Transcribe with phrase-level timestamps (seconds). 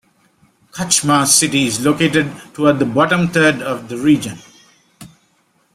[0.71, 4.39] Khachmas city is located toward the bottom third of the region.